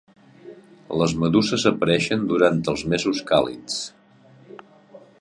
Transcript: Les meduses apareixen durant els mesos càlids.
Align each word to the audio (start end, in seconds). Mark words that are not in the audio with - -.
Les 1.01 1.13
meduses 1.25 1.67
apareixen 1.71 2.25
durant 2.33 2.59
els 2.75 2.87
mesos 2.95 3.23
càlids. 3.33 3.81